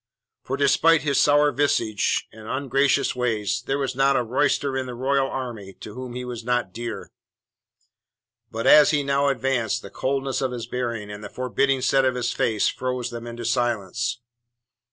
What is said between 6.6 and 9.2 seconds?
dear. But as he